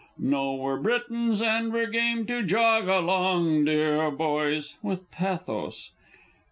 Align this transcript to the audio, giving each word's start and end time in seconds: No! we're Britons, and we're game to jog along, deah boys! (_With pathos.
No! 0.17 0.55
we're 0.55 0.79
Britons, 0.79 1.43
and 1.43 1.71
we're 1.71 1.85
game 1.85 2.25
to 2.25 2.41
jog 2.41 2.87
along, 2.87 3.65
deah 3.65 4.09
boys! 4.09 4.75
(_With 4.83 5.03
pathos. 5.11 5.91